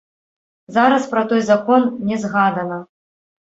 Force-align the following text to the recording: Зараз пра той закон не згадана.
Зараз 0.77 1.05
пра 1.11 1.23
той 1.29 1.41
закон 1.51 1.81
не 2.09 2.17
згадана. 2.23 2.81